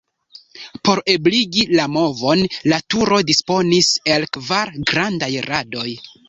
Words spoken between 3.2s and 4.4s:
disponis el